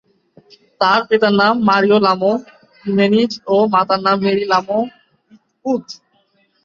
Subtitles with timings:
[0.81, 5.85] তার পিতার নাম মারিও লামো-জিমেনিজ ও মাতার নাম মেরি লামো-এটউড।